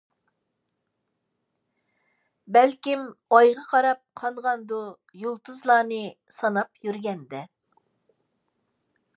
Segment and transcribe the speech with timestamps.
[2.57, 3.03] بەلكىم
[3.37, 4.81] ئايغا قاراپ قالغاندۇ،
[5.27, 6.01] يۇلتۇزلارنى
[6.41, 7.47] ساناپ يۈرگەندۇ.